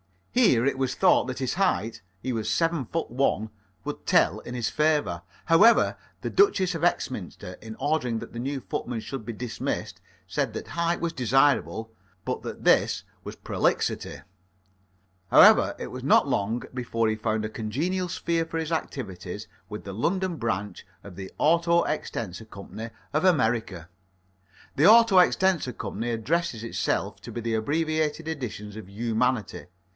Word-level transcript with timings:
Here 0.31 0.65
it 0.65 0.77
was 0.79 0.95
thought 0.95 1.25
that 1.25 1.37
his 1.39 1.55
height 1.55 2.01
he 2.23 2.33
was 2.33 2.49
seven 2.49 2.85
foot 2.85 3.11
one 3.11 3.51
would 3.83 4.07
tell 4.07 4.39
in 4.39 4.55
his 4.55 4.69
favour. 4.69 5.21
However, 5.45 5.95
the 6.21 6.29
Duchess 6.31 6.73
of 6.73 6.83
Exminster, 6.83 7.57
in 7.61 7.75
ordering 7.75 8.17
that 8.19 8.33
the 8.33 8.39
new 8.39 8.61
footman 8.61 9.01
should 9.01 9.25
be 9.25 9.33
dismissed, 9.33 10.01
said 10.27 10.53
that 10.53 10.69
height 10.69 11.01
was 11.01 11.13
desirable, 11.13 11.91
but 12.25 12.41
that 12.41 12.63
this 12.63 13.03
was 13.25 13.35
prolixity. 13.35 14.21
However, 15.29 15.75
it 15.77 15.87
was 15.91 16.03
not 16.03 16.27
long 16.29 16.63
before 16.73 17.07
he 17.09 17.15
found 17.15 17.43
a 17.45 17.49
congenial 17.49 18.07
sphere 18.07 18.45
for 18.45 18.57
his 18.57 18.71
activities 18.71 19.47
with 19.69 19.83
the 19.83 19.93
London 19.93 20.37
branch 20.37 20.83
of 21.03 21.15
the 21.15 21.31
Auto 21.37 21.83
extensor 21.83 22.45
Co. 22.45 22.67
of 23.13 23.25
America. 23.25 23.89
The 24.77 24.87
Auto 24.87 25.19
extensor 25.19 25.73
Co. 25.73 25.93
addresses 26.01 26.63
itself 26.63 27.21
to 27.21 27.31
the 27.31 27.53
abbreviated 27.53 28.27
editions 28.29 28.75
of 28.77 28.89
humanity. 28.89 29.67